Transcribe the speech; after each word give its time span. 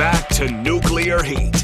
back 0.00 0.28
to 0.28 0.50
Nuclear 0.50 1.22
Heat 1.22 1.54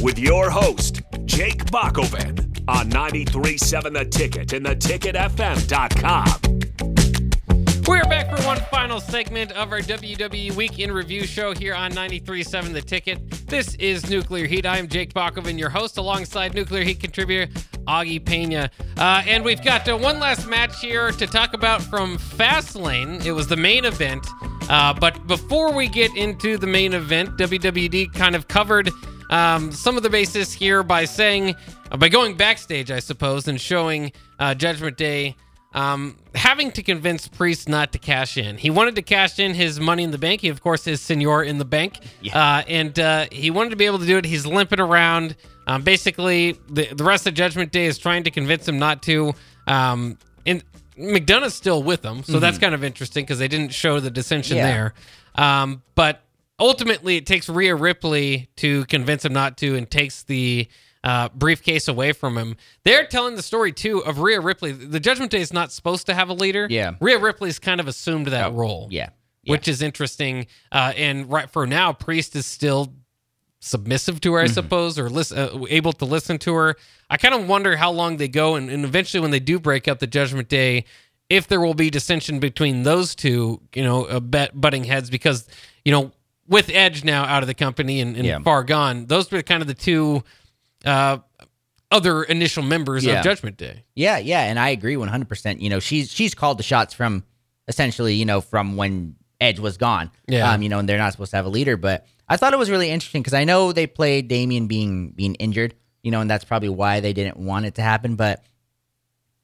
with 0.00 0.20
your 0.20 0.50
host, 0.50 1.02
Jake 1.24 1.64
Bakoven 1.64 2.62
on 2.68 2.88
93.7 2.88 3.92
The 3.92 4.04
Ticket 4.04 4.52
and 4.52 4.64
theticketfm.com. 4.64 6.28
We're 7.88 8.04
back 8.04 8.30
for 8.30 8.40
one 8.46 8.58
final 8.70 9.00
segment 9.00 9.50
of 9.50 9.72
our 9.72 9.80
WWE 9.80 10.52
Week 10.54 10.78
in 10.78 10.92
Review 10.92 11.26
show 11.26 11.54
here 11.54 11.74
on 11.74 11.90
93.7 11.90 12.72
The 12.72 12.82
Ticket. 12.82 13.28
This 13.48 13.74
is 13.80 14.08
Nuclear 14.08 14.46
Heat. 14.46 14.64
I 14.64 14.78
am 14.78 14.86
Jake 14.86 15.12
Bakoven, 15.12 15.58
your 15.58 15.70
host, 15.70 15.98
alongside 15.98 16.54
Nuclear 16.54 16.84
Heat 16.84 17.00
contributor 17.00 17.52
Augie 17.88 18.24
Pena. 18.24 18.70
Uh, 18.96 19.24
and 19.26 19.44
we've 19.44 19.64
got 19.64 19.88
uh, 19.88 19.98
one 19.98 20.20
last 20.20 20.46
match 20.46 20.80
here 20.80 21.10
to 21.10 21.26
talk 21.26 21.52
about 21.52 21.82
from 21.82 22.16
Fastlane. 22.16 23.26
It 23.26 23.32
was 23.32 23.48
the 23.48 23.56
main 23.56 23.84
event. 23.84 24.24
Uh, 24.68 24.92
but 24.92 25.26
before 25.26 25.72
we 25.72 25.88
get 25.88 26.14
into 26.16 26.58
the 26.58 26.66
main 26.66 26.92
event, 26.92 27.36
WWE 27.36 28.12
kind 28.12 28.34
of 28.34 28.48
covered 28.48 28.90
um, 29.30 29.72
some 29.72 29.96
of 29.96 30.02
the 30.02 30.10
basis 30.10 30.52
here 30.52 30.82
by 30.82 31.04
saying, 31.04 31.54
uh, 31.90 31.96
by 31.96 32.08
going 32.08 32.36
backstage, 32.36 32.90
I 32.90 32.98
suppose, 32.98 33.48
and 33.48 33.60
showing 33.60 34.12
uh, 34.38 34.54
Judgment 34.54 34.96
Day 34.96 35.36
um, 35.76 36.16
having 36.34 36.72
to 36.72 36.82
convince 36.82 37.28
Priest 37.28 37.68
not 37.68 37.92
to 37.92 37.98
cash 37.98 38.38
in. 38.38 38.56
He 38.56 38.70
wanted 38.70 38.94
to 38.96 39.02
cash 39.02 39.38
in 39.38 39.54
his 39.54 39.78
money 39.78 40.04
in 40.04 40.10
the 40.10 40.18
bank. 40.18 40.40
He, 40.40 40.48
of 40.48 40.62
course, 40.62 40.86
is 40.86 41.02
Senor 41.02 41.44
in 41.44 41.58
the 41.58 41.66
bank. 41.66 41.98
Yeah. 42.22 42.38
Uh, 42.38 42.62
and 42.66 42.98
uh, 42.98 43.26
he 43.30 43.50
wanted 43.50 43.70
to 43.70 43.76
be 43.76 43.84
able 43.84 43.98
to 43.98 44.06
do 44.06 44.16
it. 44.16 44.24
He's 44.24 44.46
limping 44.46 44.80
around. 44.80 45.36
Um, 45.66 45.82
basically, 45.82 46.58
the, 46.70 46.86
the 46.94 47.04
rest 47.04 47.26
of 47.26 47.34
Judgment 47.34 47.72
Day 47.72 47.84
is 47.84 47.98
trying 47.98 48.24
to 48.24 48.30
convince 48.30 48.66
him 48.66 48.78
not 48.78 49.02
to. 49.02 49.34
Um, 49.66 50.18
and 50.46 50.64
McDonagh's 50.98 51.54
still 51.54 51.82
with 51.82 52.02
them. 52.02 52.22
So 52.22 52.38
that's 52.40 52.58
kind 52.58 52.74
of 52.74 52.82
interesting 52.84 53.24
because 53.24 53.38
they 53.38 53.48
didn't 53.48 53.72
show 53.74 54.00
the 54.00 54.10
dissension 54.10 54.56
Yeah. 54.56 54.66
there. 54.66 54.94
Um, 55.34 55.82
but 55.94 56.22
ultimately, 56.58 57.16
it 57.16 57.26
takes 57.26 57.48
Rhea 57.48 57.74
Ripley 57.74 58.48
to 58.56 58.84
convince 58.86 59.24
him 59.24 59.32
not 59.32 59.56
to 59.58 59.76
and 59.76 59.90
takes 59.90 60.22
the 60.22 60.68
uh, 61.04 61.28
briefcase 61.34 61.86
away 61.86 62.12
from 62.12 62.36
him. 62.36 62.56
They're 62.84 63.06
telling 63.06 63.36
the 63.36 63.42
story 63.42 63.72
too 63.72 63.98
of 64.04 64.18
Rhea 64.18 64.40
Ripley. 64.40 64.72
The 64.72 64.98
Judgment 64.98 65.30
Day 65.30 65.40
is 65.40 65.52
not 65.52 65.70
supposed 65.70 66.06
to 66.06 66.14
have 66.14 66.28
a 66.30 66.32
leader. 66.34 66.66
Yeah. 66.68 66.92
Rhea 67.00 67.18
Ripley's 67.18 67.58
kind 67.58 67.78
of 67.80 67.86
assumed 67.86 68.26
that 68.28 68.52
role. 68.52 68.88
Yeah. 68.90 69.10
Which 69.44 69.68
is 69.68 69.82
interesting. 69.82 70.46
Uh, 70.72 70.92
and 70.96 71.30
right 71.30 71.48
for 71.48 71.66
now, 71.66 71.92
Priest 71.92 72.34
is 72.34 72.46
still 72.46 72.92
submissive 73.60 74.20
to 74.22 74.34
her, 74.34 74.40
I 74.40 74.46
suppose, 74.46 74.98
or 74.98 75.08
listen, 75.10 75.38
uh, 75.38 75.64
able 75.68 75.92
to 75.94 76.04
listen 76.04 76.38
to 76.38 76.54
her. 76.54 76.76
I 77.10 77.16
kind 77.16 77.34
of 77.34 77.48
wonder 77.48 77.76
how 77.76 77.90
long 77.92 78.16
they 78.16 78.28
go, 78.28 78.54
and, 78.56 78.68
and 78.70 78.84
eventually, 78.84 79.20
when 79.20 79.30
they 79.30 79.40
do 79.40 79.58
break 79.58 79.88
up 79.88 79.98
the 79.98 80.06
Judgment 80.06 80.48
Day, 80.48 80.84
if 81.30 81.46
there 81.48 81.60
will 81.60 81.74
be 81.74 81.90
dissension 81.90 82.38
between 82.38 82.82
those 82.84 83.14
two, 83.14 83.60
you 83.74 83.82
know, 83.82 84.04
uh, 84.04 84.20
bet, 84.20 84.58
butting 84.60 84.84
heads, 84.84 85.10
because 85.10 85.48
you 85.84 85.92
know, 85.92 86.12
with 86.48 86.70
Edge 86.70 87.02
now 87.04 87.24
out 87.24 87.42
of 87.42 87.46
the 87.48 87.54
company 87.54 88.00
and, 88.00 88.16
and 88.16 88.24
Yeah. 88.24 88.38
far 88.40 88.62
gone, 88.64 89.06
those 89.06 89.30
were 89.30 89.42
kind 89.42 89.62
of 89.62 89.66
the 89.68 89.74
two 89.74 90.22
uh, 90.84 91.18
other 91.90 92.22
initial 92.24 92.62
members 92.62 93.04
Yeah. 93.04 93.18
of 93.18 93.24
Judgment 93.24 93.56
Day. 93.56 93.84
Yeah, 93.94 94.18
yeah, 94.18 94.42
and 94.42 94.58
I 94.58 94.68
agree 94.70 94.94
100%. 94.96 95.60
You 95.60 95.70
know, 95.70 95.80
she's 95.80 96.12
she's 96.12 96.34
called 96.34 96.58
the 96.58 96.62
shots 96.64 96.94
from 96.94 97.24
essentially, 97.68 98.14
you 98.14 98.24
know, 98.24 98.40
from 98.40 98.76
when 98.76 99.16
Edge 99.40 99.58
was 99.58 99.76
gone. 99.76 100.10
Yeah. 100.28 100.52
Um, 100.52 100.62
you 100.62 100.68
know, 100.68 100.78
and 100.78 100.88
they're 100.88 100.98
not 100.98 101.12
supposed 101.12 101.30
to 101.32 101.36
have 101.36 101.46
a 101.46 101.50
leader, 101.50 101.76
but 101.76 102.06
I 102.28 102.36
thought 102.36 102.52
it 102.52 102.58
was 102.58 102.70
really 102.70 102.90
interesting 102.90 103.22
cuz 103.22 103.34
I 103.34 103.44
know 103.44 103.72
they 103.72 103.86
played 103.86 104.28
Damian 104.28 104.66
being 104.66 105.10
being 105.10 105.34
injured, 105.36 105.74
you 106.02 106.10
know, 106.10 106.20
and 106.20 106.30
that's 106.30 106.44
probably 106.44 106.68
why 106.68 107.00
they 107.00 107.12
didn't 107.12 107.36
want 107.36 107.66
it 107.66 107.74
to 107.76 107.82
happen, 107.82 108.16
but 108.16 108.44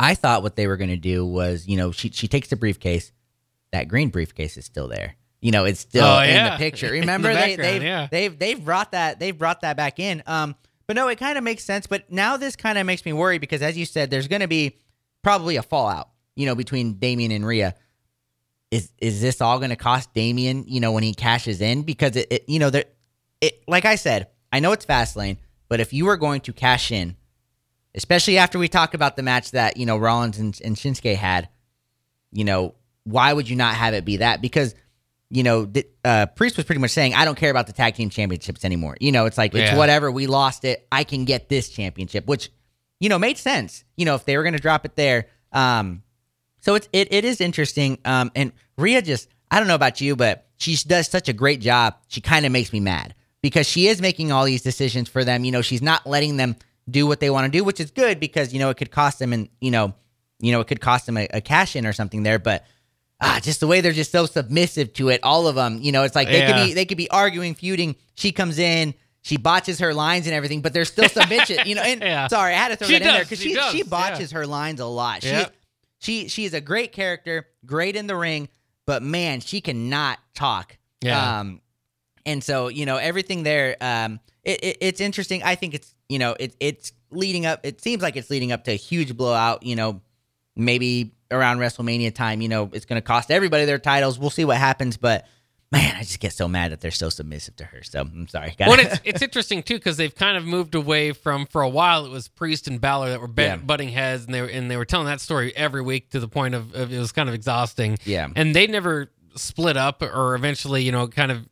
I 0.00 0.14
thought 0.16 0.42
what 0.42 0.56
they 0.56 0.66
were 0.66 0.76
going 0.76 0.90
to 0.90 0.96
do 0.96 1.24
was, 1.24 1.68
you 1.68 1.76
know, 1.76 1.92
she 1.92 2.10
she 2.10 2.26
takes 2.28 2.48
the 2.48 2.56
briefcase. 2.56 3.12
That 3.70 3.88
green 3.88 4.10
briefcase 4.10 4.56
is 4.56 4.64
still 4.64 4.88
there. 4.88 5.14
You 5.40 5.50
know, 5.50 5.64
it's 5.64 5.80
still 5.80 6.04
Oh, 6.04 6.22
in 6.22 6.44
the 6.44 6.56
picture. 6.56 6.86
In 6.94 6.94
the 6.94 7.00
Remember 7.00 7.32
they 7.32 7.56
they've, 7.56 7.82
yeah. 7.82 8.08
they've 8.10 8.36
they've 8.38 8.64
brought 8.64 8.92
that 8.92 9.18
they've 9.20 9.36
brought 9.36 9.60
that 9.62 9.76
back 9.76 9.98
in. 9.98 10.22
Um, 10.26 10.56
but 10.86 10.96
no, 10.96 11.08
it 11.08 11.16
kind 11.18 11.38
of 11.38 11.44
makes 11.44 11.64
sense. 11.64 11.86
But 11.86 12.10
now 12.10 12.36
this 12.36 12.56
kind 12.56 12.78
of 12.78 12.86
makes 12.86 13.04
me 13.04 13.12
worry 13.12 13.38
because, 13.38 13.62
as 13.62 13.78
you 13.78 13.86
said, 13.86 14.10
there's 14.10 14.28
going 14.28 14.40
to 14.42 14.48
be 14.48 14.76
probably 15.22 15.56
a 15.56 15.62
fallout. 15.62 16.10
You 16.36 16.46
know, 16.46 16.54
between 16.54 16.94
Damian 16.94 17.30
and 17.30 17.46
Rhea. 17.46 17.74
Is 18.72 18.90
is 19.02 19.20
this 19.20 19.42
all 19.42 19.58
going 19.58 19.70
to 19.70 19.76
cost 19.76 20.14
Damian? 20.14 20.64
You 20.66 20.80
know, 20.80 20.92
when 20.92 21.02
he 21.02 21.12
cashes 21.12 21.60
in 21.60 21.82
because 21.82 22.16
it, 22.16 22.26
it 22.30 22.44
you 22.48 22.58
know 22.58 22.70
there, 22.70 22.86
it 23.42 23.62
like 23.68 23.84
I 23.84 23.96
said, 23.96 24.28
I 24.50 24.60
know 24.60 24.72
it's 24.72 24.86
Fastlane, 24.86 25.36
but 25.68 25.78
if 25.78 25.92
you 25.92 26.06
were 26.06 26.16
going 26.16 26.40
to 26.40 26.54
cash 26.54 26.90
in, 26.90 27.16
especially 27.94 28.38
after 28.38 28.58
we 28.58 28.68
talked 28.68 28.94
about 28.94 29.16
the 29.16 29.22
match 29.22 29.50
that 29.50 29.76
you 29.76 29.84
know 29.84 29.98
Rollins 29.98 30.38
and, 30.38 30.58
and 30.64 30.74
Shinsuke 30.74 31.14
had, 31.14 31.50
you 32.32 32.44
know, 32.44 32.74
why 33.04 33.30
would 33.34 33.46
you 33.46 33.56
not 33.56 33.74
have 33.74 33.92
it 33.92 34.06
be 34.06 34.16
that? 34.16 34.40
Because 34.40 34.74
you 35.28 35.42
know, 35.42 35.64
th- 35.66 35.88
uh, 36.04 36.26
Priest 36.26 36.56
was 36.58 36.66
pretty 36.66 36.80
much 36.80 36.92
saying, 36.92 37.14
I 37.14 37.24
don't 37.24 37.36
care 37.38 37.50
about 37.50 37.66
the 37.66 37.72
tag 37.72 37.94
team 37.94 38.10
championships 38.10 38.66
anymore. 38.66 38.98
You 39.00 39.12
know, 39.12 39.24
it's 39.24 39.38
like, 39.38 39.54
it's 39.54 39.70
whatever. 39.78 40.10
We 40.10 40.26
lost 40.26 40.66
it. 40.66 40.86
I 40.92 41.04
can 41.04 41.24
get 41.24 41.48
this 41.48 41.70
championship, 41.70 42.26
which, 42.26 42.50
you 43.00 43.08
know, 43.08 43.18
made 43.18 43.38
sense. 43.38 43.82
You 43.96 44.04
know, 44.04 44.14
if 44.14 44.26
they 44.26 44.36
were 44.36 44.42
going 44.42 44.52
to 44.52 44.60
drop 44.60 44.84
it 44.84 44.94
there. 44.94 45.28
Um, 45.50 46.02
so 46.62 46.74
it's, 46.74 46.88
it, 46.92 47.12
it 47.12 47.24
is 47.26 47.40
interesting. 47.42 47.98
Um, 48.06 48.32
and 48.34 48.52
Rhea 48.78 49.02
just, 49.02 49.28
I 49.50 49.58
don't 49.58 49.68
know 49.68 49.74
about 49.74 50.00
you, 50.00 50.16
but 50.16 50.46
she 50.56 50.76
does 50.86 51.08
such 51.08 51.28
a 51.28 51.32
great 51.34 51.60
job. 51.60 51.96
She 52.08 52.20
kind 52.22 52.46
of 52.46 52.52
makes 52.52 52.72
me 52.72 52.80
mad 52.80 53.14
because 53.42 53.66
she 53.68 53.88
is 53.88 54.00
making 54.00 54.32
all 54.32 54.44
these 54.46 54.62
decisions 54.62 55.08
for 55.10 55.24
them. 55.24 55.44
You 55.44 55.52
know, 55.52 55.60
she's 55.60 55.82
not 55.82 56.06
letting 56.06 56.38
them 56.38 56.56
do 56.88 57.06
what 57.06 57.20
they 57.20 57.28
want 57.30 57.44
to 57.52 57.56
do, 57.58 57.62
which 57.62 57.80
is 57.80 57.90
good 57.90 58.18
because, 58.18 58.52
you 58.54 58.58
know, 58.58 58.70
it 58.70 58.76
could 58.78 58.90
cost 58.90 59.18
them 59.18 59.32
and, 59.34 59.48
you 59.60 59.70
know, 59.70 59.92
you 60.40 60.50
know, 60.52 60.60
it 60.60 60.66
could 60.68 60.80
cost 60.80 61.06
them 61.06 61.16
a, 61.18 61.28
a 61.34 61.40
cash 61.40 61.76
in 61.76 61.86
or 61.86 61.92
something 61.92 62.22
there. 62.22 62.38
But 62.38 62.64
ah, 63.20 63.38
just 63.42 63.60
the 63.60 63.66
way 63.68 63.80
they're 63.80 63.92
just 63.92 64.10
so 64.10 64.26
submissive 64.26 64.92
to 64.94 65.08
it. 65.10 65.20
All 65.22 65.46
of 65.46 65.54
them, 65.54 65.78
you 65.82 65.92
know, 65.92 66.02
it's 66.04 66.14
like 66.16 66.28
they 66.28 66.38
Yeah. 66.40 66.46
could 66.52 66.66
be 66.68 66.74
they 66.74 66.84
could 66.84 66.98
be 66.98 67.08
arguing, 67.10 67.54
feuding. 67.54 67.94
She 68.14 68.32
comes 68.32 68.58
in, 68.58 68.94
she 69.22 69.36
botches 69.36 69.78
her 69.78 69.94
lines 69.94 70.26
and 70.26 70.34
everything, 70.34 70.60
but 70.62 70.72
there's 70.72 70.88
still 70.90 71.08
submission, 71.08 71.58
you 71.66 71.74
know. 71.76 71.82
And 71.82 72.00
Yeah. 72.02 72.26
sorry, 72.28 72.54
I 72.54 72.56
had 72.56 72.68
to 72.68 72.76
throw 72.76 72.88
She 72.88 72.94
that 72.94 73.02
in 73.02 73.08
there 73.14 73.22
because 73.24 73.38
she 73.40 73.50
she 73.50 73.54
does, 73.54 73.72
she 73.72 73.82
botches 73.84 74.32
her 74.32 74.46
lines 74.46 74.80
a 74.80 74.86
lot. 74.86 75.22
She 75.22 75.28
Yeah. 75.30 75.48
She 76.02 76.28
she 76.28 76.44
is 76.44 76.52
a 76.52 76.60
great 76.60 76.92
character, 76.92 77.48
great 77.64 77.96
in 77.96 78.06
the 78.06 78.16
ring, 78.16 78.48
but 78.86 79.02
man, 79.02 79.40
she 79.40 79.60
cannot 79.60 80.18
talk. 80.34 80.76
Yeah. 81.00 81.40
Um, 81.40 81.60
and 82.26 82.42
so 82.42 82.68
you 82.68 82.86
know 82.86 82.96
everything 82.96 83.44
there. 83.44 83.76
Um, 83.80 84.20
it, 84.42 84.62
it 84.62 84.76
it's 84.80 85.00
interesting. 85.00 85.42
I 85.42 85.54
think 85.54 85.74
it's 85.74 85.94
you 86.08 86.18
know 86.18 86.34
it 86.38 86.56
it's 86.58 86.92
leading 87.10 87.46
up. 87.46 87.60
It 87.64 87.80
seems 87.80 88.02
like 88.02 88.16
it's 88.16 88.30
leading 88.30 88.50
up 88.50 88.64
to 88.64 88.72
a 88.72 88.76
huge 88.76 89.16
blowout. 89.16 89.62
You 89.62 89.76
know, 89.76 90.00
maybe 90.56 91.14
around 91.30 91.58
WrestleMania 91.58 92.12
time. 92.14 92.40
You 92.40 92.48
know, 92.48 92.68
it's 92.72 92.84
going 92.84 93.00
to 93.00 93.06
cost 93.06 93.30
everybody 93.30 93.64
their 93.64 93.78
titles. 93.78 94.18
We'll 94.18 94.30
see 94.30 94.44
what 94.44 94.58
happens, 94.58 94.96
but. 94.96 95.26
Man, 95.72 95.96
I 95.96 96.00
just 96.00 96.20
get 96.20 96.32
so 96.34 96.46
mad 96.46 96.70
that 96.70 96.80
they're 96.82 96.90
so 96.90 97.08
submissive 97.08 97.56
to 97.56 97.64
her. 97.64 97.82
So 97.82 98.02
I'm 98.02 98.28
sorry. 98.28 98.54
well, 98.60 98.78
it's 98.78 99.00
it's 99.04 99.22
interesting 99.22 99.62
too 99.62 99.74
because 99.76 99.96
they've 99.96 100.14
kind 100.14 100.36
of 100.36 100.44
moved 100.44 100.74
away 100.74 101.12
from 101.12 101.46
for 101.46 101.62
a 101.62 101.68
while. 101.68 102.04
It 102.04 102.10
was 102.10 102.28
Priest 102.28 102.68
and 102.68 102.80
Balor 102.80 103.10
that 103.10 103.20
were 103.20 103.26
bet- 103.26 103.46
Yeah. 103.58 103.64
butting 103.64 103.88
heads, 103.88 104.26
and 104.26 104.34
they 104.34 104.42
were 104.42 104.48
and 104.48 104.70
they 104.70 104.76
were 104.76 104.84
telling 104.84 105.06
that 105.06 105.20
story 105.20 105.56
every 105.56 105.80
week 105.82 106.10
to 106.10 106.20
the 106.20 106.28
point 106.28 106.54
of, 106.54 106.74
of 106.74 106.92
it 106.92 106.98
was 106.98 107.10
kind 107.10 107.28
of 107.28 107.34
exhausting. 107.34 107.98
Yeah. 108.04 108.28
and 108.36 108.54
they 108.54 108.66
never 108.66 109.10
split 109.34 109.78
up 109.78 110.02
or 110.02 110.34
eventually, 110.34 110.82
you 110.82 110.92
know, 110.92 111.08
kind 111.08 111.32
of 111.32 111.48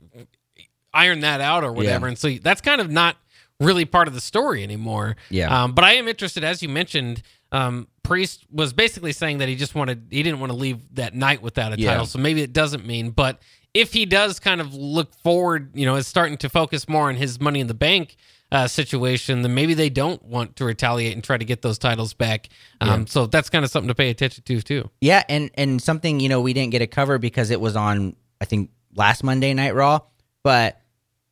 iron 0.92 1.20
that 1.20 1.40
out 1.40 1.64
or 1.64 1.72
whatever. 1.72 2.06
Yeah. 2.06 2.10
And 2.10 2.18
so 2.18 2.30
that's 2.42 2.60
kind 2.60 2.80
of 2.80 2.90
not 2.90 3.16
really 3.58 3.84
part 3.84 4.08
of 4.08 4.14
the 4.14 4.20
story 4.20 4.62
anymore. 4.62 5.16
Yeah. 5.28 5.64
Um, 5.64 5.72
but 5.72 5.84
I 5.84 5.92
am 5.94 6.08
interested, 6.08 6.44
as 6.44 6.62
you 6.62 6.68
mentioned. 6.68 7.22
Um, 7.52 7.88
Priest 8.02 8.44
was 8.50 8.72
basically 8.72 9.12
saying 9.12 9.38
that 9.38 9.48
he 9.48 9.56
just 9.56 9.74
wanted 9.74 10.06
he 10.10 10.22
didn't 10.22 10.40
want 10.40 10.50
to 10.52 10.58
leave 10.58 10.94
that 10.94 11.14
night 11.14 11.42
without 11.42 11.72
a 11.72 11.78
Yeah. 11.78 11.90
title. 11.90 12.06
So 12.06 12.18
maybe 12.18 12.42
it 12.42 12.52
doesn't 12.52 12.86
mean, 12.86 13.10
but 13.10 13.40
if 13.74 13.92
he 13.92 14.04
does 14.06 14.40
kind 14.40 14.60
of 14.60 14.74
look 14.74 15.14
forward, 15.14 15.70
you 15.74 15.86
know, 15.86 15.96
is 15.96 16.06
starting 16.06 16.36
to 16.38 16.48
focus 16.48 16.88
more 16.88 17.08
on 17.08 17.16
his 17.16 17.40
money 17.40 17.60
in 17.60 17.66
the 17.66 17.74
bank 17.74 18.16
uh, 18.52 18.66
situation, 18.66 19.42
then 19.42 19.54
maybe 19.54 19.74
they 19.74 19.88
don't 19.88 20.20
want 20.24 20.56
to 20.56 20.64
retaliate 20.64 21.12
and 21.14 21.22
try 21.22 21.36
to 21.38 21.44
get 21.44 21.62
those 21.62 21.78
titles 21.78 22.12
back. 22.14 22.48
Um, 22.80 23.06
So 23.06 23.26
that's 23.26 23.48
kind 23.48 23.64
of 23.64 23.70
something 23.70 23.86
to 23.88 23.94
pay 23.94 24.10
attention 24.10 24.42
to 24.44 24.60
too. 24.62 24.90
Yeah, 25.00 25.22
and 25.28 25.50
and 25.54 25.80
something 25.80 26.18
you 26.20 26.28
know 26.28 26.40
we 26.40 26.52
didn't 26.52 26.72
get 26.72 26.82
a 26.82 26.86
cover 26.88 27.18
because 27.18 27.50
it 27.50 27.60
was 27.60 27.76
on 27.76 28.16
I 28.40 28.44
think 28.46 28.70
last 28.94 29.22
Monday 29.22 29.54
Night 29.54 29.74
Raw, 29.74 30.00
but 30.42 30.80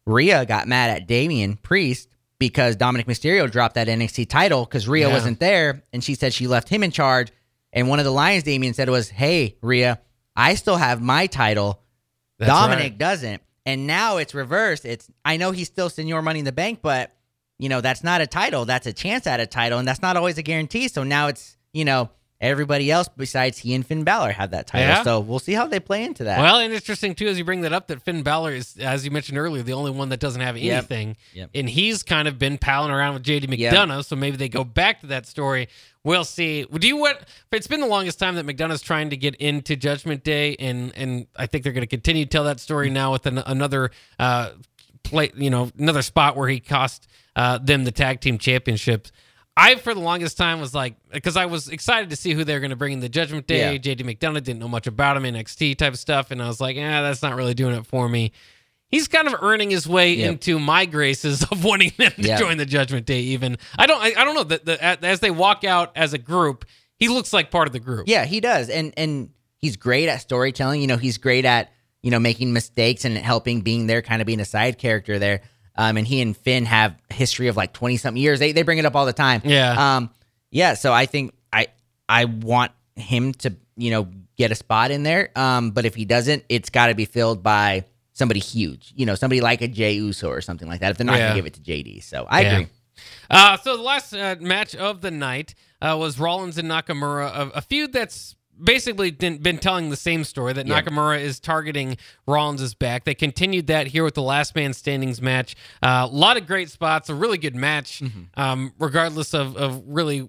Rhea 0.06 0.46
got 0.46 0.68
mad 0.68 0.90
at 0.90 1.06
Damian 1.08 1.56
Priest 1.56 2.08
because 2.38 2.76
Dominic 2.76 3.06
Mysterio 3.08 3.50
dropped 3.50 3.74
that 3.74 3.88
NXT 3.88 4.28
title 4.28 4.64
because 4.64 4.86
Rhea 4.86 5.08
Yeah. 5.08 5.12
wasn't 5.12 5.40
there, 5.40 5.82
and 5.92 6.04
she 6.04 6.14
said 6.14 6.32
she 6.32 6.46
left 6.46 6.68
him 6.68 6.84
in 6.84 6.92
charge. 6.92 7.32
And 7.72 7.88
one 7.88 7.98
of 7.98 8.04
the 8.04 8.12
lines 8.12 8.44
Damian 8.44 8.74
said 8.74 8.88
was, 8.88 9.08
"Hey 9.10 9.56
Rhea, 9.60 9.98
I 10.36 10.54
still 10.54 10.76
have 10.76 11.02
my 11.02 11.26
title. 11.26 11.80
That's 12.38 12.50
Dominic 12.50 12.82
right. 12.84 12.98
doesn't." 12.98 13.42
And 13.66 13.86
now 13.86 14.16
it's 14.16 14.34
reversed. 14.34 14.84
It's 14.84 15.10
I 15.24 15.36
know 15.36 15.50
he's 15.50 15.66
still 15.68 15.90
Senor 15.90 16.22
Money 16.22 16.38
in 16.40 16.44
the 16.44 16.52
Bank, 16.52 16.80
but 16.82 17.12
you 17.58 17.68
know 17.68 17.80
that's 17.80 18.02
not 18.04 18.20
a 18.20 18.26
title. 18.26 18.64
That's 18.64 18.86
a 18.86 18.92
chance 18.92 19.26
at 19.26 19.40
a 19.40 19.46
title, 19.46 19.78
and 19.78 19.86
that's 19.86 20.00
not 20.02 20.16
always 20.16 20.38
a 20.38 20.42
guarantee. 20.42 20.88
So 20.88 21.02
now 21.02 21.26
it's 21.28 21.56
you 21.72 21.84
know 21.84 22.10
everybody 22.40 22.88
else 22.88 23.08
besides 23.08 23.58
he 23.58 23.74
and 23.74 23.84
Finn 23.84 24.04
Balor 24.04 24.30
have 24.30 24.52
that 24.52 24.68
title. 24.68 24.86
Yeah. 24.86 25.02
So 25.02 25.18
we'll 25.18 25.40
see 25.40 25.54
how 25.54 25.66
they 25.66 25.80
play 25.80 26.04
into 26.04 26.22
that. 26.22 26.38
Well, 26.38 26.60
and 26.60 26.72
interesting 26.72 27.16
too, 27.16 27.26
as 27.26 27.36
you 27.36 27.44
bring 27.44 27.62
that 27.62 27.72
up, 27.72 27.88
that 27.88 28.00
Finn 28.02 28.22
Balor 28.22 28.52
is, 28.52 28.76
as 28.78 29.04
you 29.04 29.10
mentioned 29.10 29.38
earlier, 29.38 29.64
the 29.64 29.72
only 29.72 29.90
one 29.90 30.08
that 30.10 30.20
doesn't 30.20 30.40
have 30.40 30.54
anything, 30.56 31.16
Yep. 31.34 31.50
and 31.56 31.68
he's 31.68 32.04
kind 32.04 32.28
of 32.28 32.38
been 32.38 32.56
palling 32.56 32.92
around 32.92 33.14
with 33.14 33.24
JD 33.24 33.48
Yep. 33.58 33.74
McDonagh. 33.74 34.04
So 34.04 34.14
maybe 34.14 34.36
they 34.36 34.48
go 34.48 34.62
back 34.62 35.00
to 35.00 35.08
that 35.08 35.26
story. 35.26 35.68
We'll 36.08 36.24
see. 36.24 36.64
Do 36.64 36.88
you 36.88 36.96
what? 36.96 37.28
It's 37.52 37.66
been 37.66 37.80
the 37.80 37.86
longest 37.86 38.18
time 38.18 38.36
that 38.36 38.46
McDonagh's 38.46 38.80
trying 38.80 39.10
to 39.10 39.16
get 39.18 39.34
into 39.34 39.76
Judgment 39.76 40.24
Day, 40.24 40.56
and 40.58 40.90
and 40.96 41.26
I 41.36 41.44
think 41.44 41.64
they're 41.64 41.74
going 41.74 41.82
to 41.82 41.86
continue 41.86 42.24
to 42.24 42.30
tell 42.30 42.44
that 42.44 42.60
story 42.60 42.88
now 42.88 43.12
with 43.12 43.26
an, 43.26 43.36
another. 43.36 43.90
Uh, 44.18 44.52
play, 45.02 45.30
you 45.36 45.48
know, 45.48 45.70
another 45.78 46.02
spot 46.02 46.36
where 46.36 46.48
he 46.48 46.60
cost 46.60 47.08
uh, 47.36 47.58
them 47.58 47.84
the 47.84 47.92
tag 47.92 48.20
team 48.20 48.36
championships. 48.38 49.12
I, 49.56 49.74
for 49.74 49.92
the 49.92 50.00
longest 50.00 50.38
time, 50.38 50.60
was 50.60 50.74
like, 50.74 50.96
because 51.12 51.36
I 51.36 51.46
was 51.46 51.68
excited 51.68 52.10
to 52.10 52.16
see 52.16 52.32
who 52.32 52.44
they're 52.44 52.60
going 52.60 52.70
to 52.70 52.76
bring 52.76 52.94
in 52.94 53.00
the 53.00 53.08
Judgment 53.08 53.46
Day. 53.46 53.74
Yeah. 53.74 53.78
JD 53.78 54.00
McDonough 54.00 54.42
didn't 54.44 54.60
know 54.60 54.68
much 54.68 54.86
about 54.86 55.16
him, 55.16 55.24
NXT 55.24 55.76
type 55.76 55.92
of 55.92 55.98
stuff. 55.98 56.30
And 56.30 56.42
I 56.42 56.46
was 56.46 56.60
like, 56.60 56.76
yeah, 56.76 57.02
that's 57.02 57.22
not 57.22 57.36
really 57.36 57.54
doing 57.54 57.74
it 57.74 57.86
for 57.86 58.08
me. 58.08 58.32
He's 58.90 59.06
kind 59.08 59.28
of 59.28 59.34
earning 59.42 59.70
his 59.70 59.86
way 59.86 60.14
Yep. 60.14 60.30
into 60.32 60.58
my 60.58 60.86
graces 60.86 61.42
of 61.50 61.62
wanting 61.64 61.92
them 61.98 62.12
to 62.12 62.22
Yep. 62.22 62.38
join 62.38 62.56
the 62.56 62.66
Judgment 62.66 63.04
Day. 63.06 63.20
Even 63.20 63.58
I 63.78 63.86
don't, 63.86 64.00
I, 64.02 64.14
I 64.20 64.24
don't 64.24 64.34
know 64.34 64.44
that 64.44 64.64
the, 64.64 64.82
as 65.04 65.20
they 65.20 65.30
walk 65.30 65.64
out 65.64 65.92
as 65.96 66.12
a 66.14 66.18
group, 66.18 66.64
he 66.96 67.08
looks 67.08 67.32
like 67.32 67.50
part 67.50 67.66
of 67.68 67.72
the 67.72 67.80
group. 67.80 68.08
Yeah, 68.08 68.24
he 68.24 68.40
does, 68.40 68.68
and 68.70 68.92
and 68.96 69.30
he's 69.58 69.76
great 69.76 70.08
at 70.08 70.20
storytelling. 70.20 70.80
You 70.80 70.86
know, 70.86 70.96
he's 70.96 71.18
great 71.18 71.44
at 71.44 71.70
you 72.02 72.10
know 72.10 72.18
making 72.18 72.52
mistakes 72.52 73.04
and 73.04 73.16
helping, 73.18 73.60
being 73.60 73.86
there, 73.86 74.02
kind 74.02 74.20
of 74.22 74.26
being 74.26 74.40
a 74.40 74.44
side 74.44 74.78
character 74.78 75.18
there. 75.18 75.42
Um, 75.76 75.96
and 75.96 76.06
he 76.06 76.20
and 76.20 76.36
Finn 76.36 76.64
have 76.64 76.96
history 77.10 77.46
of 77.48 77.56
like 77.56 77.72
twenty 77.72 77.98
something 77.98 78.20
years. 78.20 78.38
They 78.40 78.52
they 78.52 78.62
bring 78.62 78.78
it 78.78 78.84
up 78.86 78.96
all 78.96 79.06
the 79.06 79.12
time. 79.12 79.42
Yeah. 79.44 79.96
Um. 79.96 80.10
Yeah. 80.50 80.74
So 80.74 80.92
I 80.92 81.06
think 81.06 81.34
I 81.52 81.68
I 82.08 82.24
want 82.24 82.72
him 82.96 83.32
to 83.34 83.54
you 83.76 83.90
know 83.92 84.08
get 84.36 84.50
a 84.50 84.54
spot 84.56 84.90
in 84.90 85.02
there. 85.04 85.30
Um. 85.36 85.70
But 85.72 85.84
if 85.84 85.94
he 85.94 86.04
doesn't, 86.04 86.44
it's 86.48 86.70
got 86.70 86.86
to 86.88 86.94
be 86.96 87.04
filled 87.04 87.42
by 87.44 87.84
somebody 88.18 88.40
huge. 88.40 88.92
You 88.96 89.06
know, 89.06 89.14
somebody 89.14 89.40
like 89.40 89.62
a 89.62 89.68
Jey 89.68 89.92
Uso 89.94 90.28
or 90.28 90.40
something 90.40 90.68
like 90.68 90.80
that. 90.80 90.90
If 90.90 90.98
they're 90.98 91.06
not 91.06 91.18
Yeah. 91.18 91.28
gonna 91.28 91.36
give 91.38 91.46
it 91.46 91.54
to 91.54 91.60
JD, 91.60 92.00
so 92.02 92.26
I 92.28 92.40
Yeah. 92.42 92.52
agree. 92.52 92.66
Uh, 93.30 93.56
so 93.58 93.76
the 93.76 93.82
last 93.82 94.12
uh, 94.12 94.34
match 94.40 94.74
of 94.74 95.00
the 95.00 95.10
night 95.10 95.54
uh, 95.80 95.96
was 95.98 96.18
Rollins 96.18 96.58
and 96.58 96.68
Nakamura, 96.68 97.28
a, 97.32 97.48
a 97.58 97.60
feud 97.62 97.92
that's 97.92 98.34
basically 98.60 99.12
been, 99.12 99.58
telling 99.58 99.88
the 99.90 99.96
same 99.96 100.24
story 100.24 100.52
that 100.52 100.66
Yeah. 100.66 100.82
Nakamura 100.82 101.20
is 101.20 101.38
targeting 101.38 101.96
Rollins' 102.26 102.74
back. 102.74 103.04
They 103.04 103.14
continued 103.14 103.68
that 103.68 103.86
here 103.86 104.02
with 104.02 104.14
the 104.14 104.22
Last 104.22 104.56
Man 104.56 104.72
Standings 104.72 105.22
match. 105.22 105.54
Uh, 105.80 106.08
a 106.10 106.12
lot 106.12 106.36
of 106.36 106.48
great 106.48 106.68
spots, 106.70 107.08
a 107.08 107.14
really 107.14 107.38
good 107.38 107.54
match, 107.54 108.00
Mm-hmm. 108.00 108.40
um, 108.40 108.74
regardless 108.80 109.32
of, 109.34 109.56
of 109.56 109.80
really. 109.86 110.28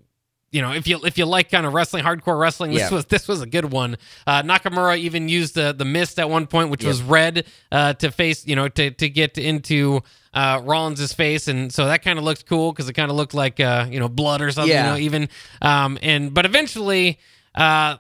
You 0.52 0.62
know, 0.64 0.72
if 0.74 0.88
you 0.88 1.00
if 1.06 1.18
you 1.18 1.26
like 1.26 1.52
kind 1.52 1.66
of 1.66 1.74
wrestling, 1.74 2.04
hardcore 2.04 2.40
wrestling, 2.40 2.72
this 2.72 2.90
Yeah. 2.90 2.96
was 2.96 3.06
this 3.06 3.28
was 3.28 3.42
a 3.42 3.46
good 3.46 3.72
one. 3.72 3.98
Uh, 4.26 4.42
Nakamura 4.42 4.98
even 4.98 5.30
used 5.30 5.54
the 5.56 5.74
the 5.74 5.86
mist 5.86 6.18
at 6.20 6.30
one 6.30 6.48
point, 6.48 6.70
which 6.72 6.82
Yep. 6.84 6.88
was 6.88 7.02
red 7.04 7.46
uh, 7.72 7.94
to 7.94 8.12
face, 8.12 8.48
you 8.48 8.56
know, 8.56 8.68
to 8.68 8.90
to 8.92 9.10
get 9.10 9.38
into 9.38 10.02
uh, 10.34 10.62
Rollins' 10.64 11.14
face, 11.14 11.48
and 11.48 11.72
so 11.72 11.86
that 11.86 12.02
kind 12.04 12.18
of 12.18 12.26
looked 12.26 12.46
cool 12.48 12.72
because 12.72 12.90
it 12.90 12.94
kind 12.94 13.12
of 13.12 13.18
looked 13.18 13.34
like 13.36 13.60
uh, 13.60 13.86
you 13.92 14.00
know 14.00 14.10
blood 14.10 14.42
or 14.42 14.50
something, 14.52 14.72
Yeah. 14.72 14.86
you 14.86 14.92
know, 14.94 14.98
even. 15.06 15.30
Um, 15.62 15.98
and 16.02 16.34
but 16.34 16.46
eventually, 16.46 17.20
uh, 17.56 17.98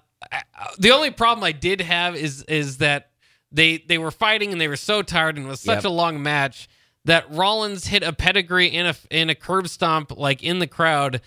the 0.77 0.91
only 0.91 1.11
problem 1.11 1.43
I 1.43 1.51
did 1.51 1.81
have 1.81 2.15
is 2.15 2.43
is 2.43 2.77
that 2.77 3.11
they 3.51 3.77
they 3.77 3.97
were 3.97 4.11
fighting 4.11 4.51
and 4.51 4.59
they 4.59 4.67
were 4.67 4.75
so 4.75 5.01
tired 5.01 5.37
and 5.37 5.45
it 5.45 5.49
was 5.49 5.59
such 5.61 5.77
Yep. 5.77 5.85
a 5.85 5.89
long 5.89 6.21
match 6.21 6.67
that 7.05 7.29
Rollins 7.31 7.87
hit 7.87 8.03
a 8.03 8.11
pedigree 8.13 8.67
in 8.67 8.85
a 8.85 8.95
in 9.09 9.29
a 9.29 9.35
curb 9.35 9.67
stomp 9.67 10.17
like 10.17 10.43
in 10.43 10.59
the 10.59 10.67
crowd. 10.67 11.21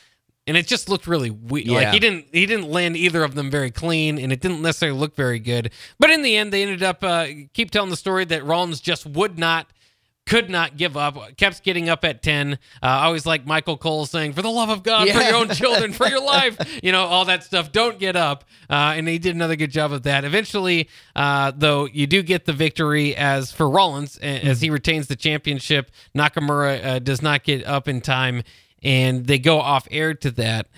And 0.46 0.56
it 0.56 0.66
just 0.66 0.88
looked 0.88 1.06
really. 1.06 1.30
Like 1.30 1.66
Yeah. 1.66 1.92
he 1.92 1.98
didn't 2.00 2.26
he 2.32 2.46
didn't 2.46 2.68
land 2.70 2.96
either 2.96 3.22
of 3.22 3.34
them 3.36 3.50
very 3.50 3.70
clean, 3.70 4.18
and 4.18 4.32
it 4.32 4.40
didn't 4.40 4.60
necessarily 4.60 4.98
look 4.98 5.14
very 5.14 5.38
good. 5.38 5.70
But 6.00 6.10
in 6.10 6.22
the 6.22 6.36
end, 6.36 6.52
they 6.52 6.62
ended 6.62 6.82
up 6.82 7.04
uh, 7.04 7.26
keep 7.54 7.70
telling 7.70 7.90
the 7.90 7.96
story 7.96 8.24
that 8.24 8.44
Rollins 8.44 8.80
just 8.80 9.06
would 9.06 9.38
not 9.38 9.68
could 10.24 10.48
not 10.48 10.76
give 10.76 10.96
up, 10.96 11.36
kept 11.36 11.64
getting 11.64 11.88
up 11.88 12.04
at 12.04 12.22
10. 12.22 12.52
Uh, 12.52 12.56
I 12.80 13.04
always 13.06 13.26
like 13.26 13.44
Michael 13.44 13.76
Cole 13.76 14.06
saying, 14.06 14.34
for 14.34 14.42
the 14.42 14.50
love 14.52 14.68
of 14.68 14.84
God, 14.84 15.08
for 15.08 15.20
your 15.20 15.34
own 15.34 15.48
children, 15.48 15.92
for 15.92 16.06
your 16.06 16.22
life, 16.24 16.56
you 16.80 16.92
know, 16.92 17.02
all 17.06 17.24
that 17.24 17.42
stuff. 17.42 17.72
Don't 17.72 17.98
get 17.98 18.14
up. 18.14 18.44
Uh, 18.70 18.94
and 18.96 19.08
he 19.08 19.18
did 19.18 19.34
another 19.34 19.56
good 19.56 19.72
job 19.72 19.90
of 19.90 20.04
that. 20.04 20.24
Eventually, 20.24 20.88
uh, 21.16 21.50
though, 21.56 21.86
you 21.86 22.06
do 22.06 22.22
get 22.22 22.44
the 22.44 22.52
victory 22.52 23.16
as 23.16 23.50
for 23.50 23.68
Rollins, 23.68 24.16
a- 24.22 24.44
as 24.46 24.60
he 24.60 24.70
retains 24.70 25.08
the 25.08 25.16
championship. 25.16 25.90
Nakamura 26.16 26.84
uh, 26.84 26.98
does 27.00 27.20
not 27.20 27.42
get 27.42 27.66
up 27.66 27.88
in 27.88 28.00
time, 28.00 28.44
and 28.82 29.26
they 29.26 29.38
go 29.38 29.60
off 29.60 29.86
air 29.90 30.14
to 30.14 30.30
that. 30.32 30.68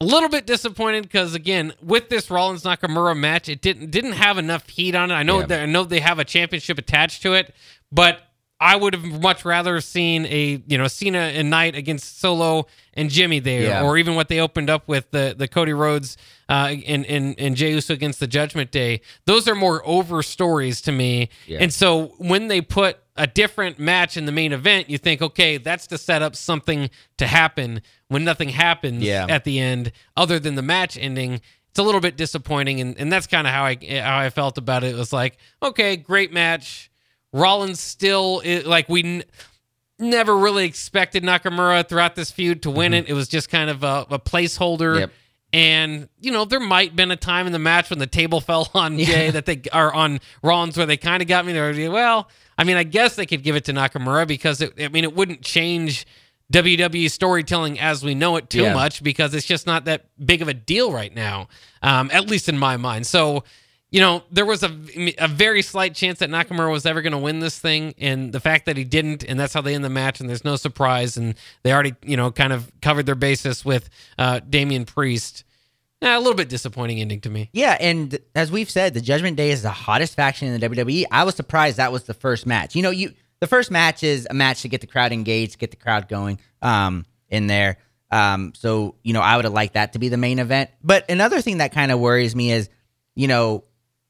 A 0.00 0.04
little 0.04 0.28
bit 0.28 0.46
disappointed 0.46 1.02
because 1.02 1.34
again, 1.34 1.72
with 1.82 2.08
this 2.08 2.30
Rollins 2.30 2.62
Nakamura 2.62 3.16
match, 3.18 3.48
it 3.48 3.60
didn't 3.60 3.90
didn't 3.90 4.12
have 4.12 4.38
enough 4.38 4.68
heat 4.68 4.94
on 4.94 5.10
it. 5.10 5.14
I 5.14 5.24
know 5.24 5.40
Yeah. 5.40 5.46
that 5.46 5.60
I 5.62 5.66
know 5.66 5.82
they 5.84 6.00
have 6.00 6.18
a 6.20 6.24
championship 6.24 6.78
attached 6.78 7.22
to 7.22 7.34
it, 7.34 7.52
but 7.90 8.20
I 8.60 8.74
would 8.76 8.92
have 8.94 9.04
much 9.04 9.44
rather 9.44 9.80
seen 9.80 10.24
a 10.26 10.62
you 10.68 10.78
know 10.78 10.86
Cena 10.86 11.18
and 11.18 11.50
Knight 11.50 11.74
against 11.74 12.20
Solo 12.20 12.66
and 12.94 13.10
Jimmy 13.10 13.40
there, 13.40 13.62
Yeah. 13.62 13.82
or 13.82 13.98
even 13.98 14.14
what 14.14 14.28
they 14.28 14.38
opened 14.38 14.70
up 14.70 14.86
with 14.86 15.10
the 15.10 15.34
the 15.36 15.48
Cody 15.48 15.72
Rhodes 15.72 16.16
uh, 16.48 16.74
and 16.86 17.04
and 17.06 17.34
and 17.38 17.56
Jey 17.56 17.72
Uso 17.72 17.92
against 17.92 18.20
the 18.20 18.28
Judgment 18.28 18.70
Day. 18.70 19.00
Those 19.26 19.48
are 19.48 19.54
more 19.56 19.82
over 19.84 20.22
stories 20.22 20.80
to 20.82 20.92
me, 20.92 21.28
Yeah. 21.46 21.58
and 21.60 21.74
so 21.74 22.14
when 22.18 22.46
they 22.46 22.60
put 22.60 22.98
a 23.18 23.26
different 23.26 23.78
match 23.78 24.16
in 24.16 24.24
the 24.26 24.32
main 24.32 24.52
event, 24.52 24.88
you 24.88 24.96
think, 24.98 25.20
okay, 25.20 25.58
that's 25.58 25.86
to 25.88 25.98
set 25.98 26.22
up 26.22 26.34
something 26.36 26.88
to 27.18 27.26
happen. 27.26 27.82
When 28.08 28.24
nothing 28.24 28.48
happens 28.48 29.02
Yeah. 29.02 29.26
at 29.28 29.44
the 29.44 29.58
end, 29.58 29.92
other 30.16 30.38
than 30.38 30.54
the 30.54 30.62
match 30.62 30.96
ending, 30.96 31.40
it's 31.70 31.78
a 31.78 31.82
little 31.82 32.00
bit 32.00 32.16
disappointing, 32.16 32.80
and, 32.80 32.96
and 32.98 33.12
that's 33.12 33.26
kind 33.26 33.46
of 33.46 33.52
how 33.52 33.64
I 33.64 33.76
how 34.00 34.18
I 34.18 34.30
felt 34.30 34.56
about 34.56 34.84
it. 34.84 34.94
It 34.94 34.98
was 34.98 35.12
like, 35.12 35.36
okay, 35.62 35.96
great 35.96 36.32
match. 36.32 36.90
Rollins 37.32 37.78
still 37.80 38.40
i- 38.44 38.62
like 38.64 38.88
we 38.88 39.04
n- 39.04 39.24
never 39.98 40.36
really 40.36 40.64
expected 40.64 41.22
Nakamura 41.22 41.86
throughout 41.88 42.14
this 42.16 42.30
feud 42.30 42.62
to 42.62 42.70
win 42.70 42.94
it. 42.94 43.08
It 43.08 43.12
was 43.12 43.28
just 43.28 43.50
kind 43.50 43.68
of 43.68 43.82
a, 43.84 44.06
a 44.10 44.18
placeholder. 44.18 44.78
Mm-hmm. 44.92 45.00
Yep. 45.00 45.12
And 45.52 46.08
you 46.20 46.30
know 46.30 46.44
there 46.44 46.60
might 46.60 46.94
been 46.94 47.10
a 47.10 47.16
time 47.16 47.46
in 47.46 47.52
the 47.52 47.58
match 47.58 47.88
when 47.90 47.98
the 47.98 48.06
table 48.06 48.40
fell 48.48 48.68
on 48.74 48.98
Jay 48.98 49.30
that 49.30 49.46
they 49.46 49.62
are 49.72 49.92
on 49.92 50.20
Rollins 50.42 50.76
where 50.76 50.86
they 50.86 50.96
kind 50.98 51.22
of 51.22 51.28
got 51.28 51.46
me 51.46 51.52
there. 51.54 51.90
Well, 51.90 52.28
I 52.58 52.64
mean, 52.64 52.76
I 52.76 52.82
guess 52.82 53.16
they 53.16 53.24
could 53.26 53.42
give 53.42 53.56
it 53.56 53.64
to 53.66 53.72
Nakamura 53.72 54.26
because 54.28 54.60
it, 54.60 54.74
I 54.78 54.88
mean 54.88 55.04
it 55.04 55.14
wouldn't 55.14 55.42
change 55.42 56.06
WWE 56.52 57.10
storytelling 57.10 57.78
as 57.78 58.02
we 58.04 58.14
know 58.14 58.36
it 58.36 58.48
too 58.50 58.62
Yeah. 58.62 58.74
much 58.74 59.02
because 59.02 59.34
it's 59.34 59.46
just 59.46 59.66
not 59.66 59.84
that 59.86 60.06
big 60.24 60.40
of 60.42 60.48
a 60.48 60.54
deal 60.54 60.92
right 60.92 61.14
now, 61.14 61.48
um, 61.82 62.10
at 62.12 62.28
least 62.28 62.48
in 62.48 62.58
my 62.58 62.76
mind. 62.76 63.06
So 63.06 63.44
you 63.90 64.00
know, 64.00 64.22
there 64.30 64.44
was 64.44 64.62
a, 64.62 64.70
a 65.18 65.28
very 65.28 65.62
slight 65.62 65.94
chance 65.94 66.18
that 66.18 66.28
Nakamura 66.28 66.70
was 66.70 66.84
ever 66.84 67.00
going 67.00 67.12
to 67.12 67.18
win 67.18 67.40
this 67.40 67.58
thing, 67.58 67.94
and 67.98 68.32
the 68.32 68.40
fact 68.40 68.66
that 68.66 68.76
he 68.76 68.84
didn't, 68.84 69.24
and 69.24 69.40
that's 69.40 69.54
how 69.54 69.62
they 69.62 69.74
end 69.74 69.84
the 69.84 69.90
match, 69.90 70.20
and 70.20 70.28
there's 70.28 70.44
no 70.44 70.56
surprise, 70.56 71.16
and 71.16 71.34
they 71.62 71.72
already, 71.72 71.94
you 72.02 72.16
know, 72.16 72.30
kind 72.30 72.52
of 72.52 72.70
covered 72.82 73.06
their 73.06 73.14
basis 73.14 73.64
with 73.64 73.88
uh, 74.18 74.40
Damian 74.40 74.84
Priest. 74.84 75.44
Eh, 76.00 76.16
a 76.16 76.18
little 76.18 76.34
bit 76.34 76.48
disappointing 76.48 77.00
ending 77.00 77.20
to 77.22 77.30
me. 77.30 77.50
Yeah, 77.52 77.76
and 77.80 78.18
as 78.34 78.52
we've 78.52 78.70
said, 78.70 78.94
the 78.94 79.00
Judgment 79.00 79.36
Day 79.36 79.50
is 79.50 79.62
the 79.62 79.70
hottest 79.70 80.14
faction 80.14 80.48
in 80.48 80.60
the 80.60 80.68
WWE. 80.68 81.06
I 81.10 81.24
was 81.24 81.34
surprised 81.34 81.78
that 81.78 81.90
was 81.90 82.04
the 82.04 82.14
first 82.14 82.46
match. 82.46 82.76
You 82.76 82.82
know, 82.82 82.90
you 82.90 83.14
the 83.40 83.46
first 83.46 83.70
match 83.70 84.02
is 84.02 84.26
a 84.30 84.34
match 84.34 84.62
to 84.62 84.68
get 84.68 84.80
the 84.80 84.86
crowd 84.86 85.12
engaged, 85.12 85.58
get 85.58 85.70
the 85.70 85.76
crowd 85.76 86.08
going 86.08 86.38
um, 86.62 87.06
in 87.28 87.46
there. 87.46 87.78
Um, 88.10 88.52
so 88.54 88.94
you 89.02 89.12
know, 89.12 89.20
I 89.20 89.36
would 89.36 89.44
have 89.44 89.54
liked 89.54 89.74
that 89.74 89.94
to 89.94 89.98
be 89.98 90.08
the 90.08 90.16
main 90.16 90.38
event. 90.38 90.70
But 90.84 91.10
another 91.10 91.40
thing 91.40 91.58
that 91.58 91.72
kind 91.72 91.90
of 91.90 91.98
worries 91.98 92.36
me 92.36 92.52
is, 92.52 92.68
you 93.16 93.26
know, 93.26 93.64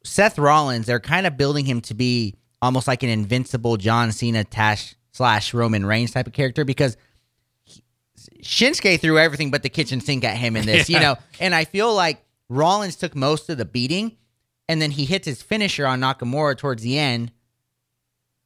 Seth 0.08 0.38
Rollins. 0.38 0.86
They're 0.86 1.00
kind 1.00 1.26
of 1.26 1.36
building 1.36 1.64
him 1.64 1.80
to 1.82 1.94
be 1.94 2.34
almost 2.60 2.88
like 2.88 3.02
an 3.02 3.08
invincible 3.08 3.76
John 3.76 4.10
Cena 4.12 4.44
tash 4.44 4.94
slash 5.12 5.54
Roman 5.54 5.84
Reigns 5.86 6.12
type 6.12 6.26
of 6.26 6.32
character 6.32 6.64
because 6.64 6.96
Shinsuke 8.42 9.00
threw 9.00 9.18
everything 9.18 9.50
but 9.50 9.62
the 9.62 9.68
kitchen 9.68 10.00
sink 10.00 10.24
at 10.24 10.36
him 10.36 10.56
in 10.56 10.66
this, 10.66 10.88
you 10.88 11.00
know. 11.00 11.16
And 11.40 11.54
I 11.54 11.64
feel 11.64 11.94
like 11.94 12.24
Rollins 12.48 12.96
took 12.96 13.14
most 13.14 13.48
of 13.48 13.58
the 13.58 13.64
beating, 13.64 14.16
and 14.68 14.80
then 14.82 14.90
he 14.90 15.04
hits 15.04 15.26
his 15.26 15.42
finisher 15.42 15.86
on 15.86 16.00
Nakamura 16.00 16.56
towards 16.56 16.82
the 16.82 16.98
end, 16.98 17.32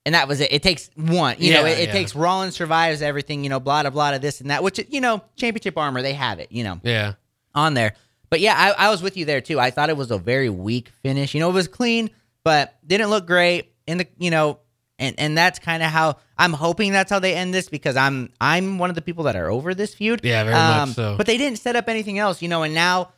and 0.04 0.14
that 0.14 0.28
was 0.28 0.40
it. 0.40 0.52
It 0.52 0.62
takes 0.62 0.90
one, 0.96 1.36
you 1.38 1.52
know. 1.52 1.64
It, 1.64 1.78
it 1.78 1.86
yeah. 1.88 1.92
takes 1.92 2.14
Rollins 2.14 2.54
survives 2.54 3.02
everything, 3.02 3.44
you 3.44 3.50
know, 3.50 3.60
blah 3.60 3.82
blah 3.82 3.90
blah, 3.90 4.18
this 4.18 4.40
and 4.40 4.50
that. 4.50 4.62
Which 4.62 4.80
you 4.88 5.00
know, 5.00 5.22
championship 5.36 5.76
armor, 5.78 6.02
they 6.02 6.14
have 6.14 6.38
it, 6.38 6.50
you 6.52 6.64
know, 6.64 6.80
Yeah. 6.82 7.14
on 7.54 7.74
there. 7.74 7.94
But 8.32 8.40
yeah, 8.40 8.54
I, 8.56 8.86
I 8.86 8.90
was 8.90 9.02
with 9.02 9.18
you 9.18 9.26
there 9.26 9.42
too. 9.42 9.60
I 9.60 9.70
thought 9.70 9.90
it 9.90 9.96
was 9.98 10.10
a 10.10 10.16
very 10.16 10.48
weak 10.48 10.88
finish. 11.02 11.34
You 11.34 11.40
know, 11.40 11.50
it 11.50 11.52
was 11.52 11.68
clean, 11.68 12.08
but 12.44 12.78
didn't 12.86 13.10
look 13.10 13.26
great. 13.26 13.74
In 13.86 13.98
the 13.98 14.06
you 14.16 14.30
know, 14.30 14.58
and 14.98 15.14
and 15.18 15.36
that's 15.36 15.58
kind 15.58 15.82
of 15.82 15.90
how 15.90 16.16
I'm 16.38 16.54
hoping 16.54 16.92
that's 16.92 17.10
how 17.10 17.18
they 17.18 17.34
end 17.34 17.52
this 17.52 17.68
because 17.68 17.94
I'm 17.94 18.30
I'm 18.40 18.78
one 18.78 18.88
of 18.88 18.96
the 18.96 19.02
people 19.02 19.24
that 19.24 19.36
are 19.36 19.50
over 19.50 19.74
this 19.74 19.94
feud. 19.94 20.20
Yeah, 20.24 20.44
very 20.44 20.54
much 20.54 20.94
so. 20.94 21.16
But 21.18 21.26
they 21.26 21.36
didn't 21.36 21.58
set 21.58 21.76
up 21.76 21.90
anything 21.90 22.18
else, 22.18 22.40
you 22.40 22.48
know. 22.48 22.62
And 22.62 22.72
now 22.74 23.12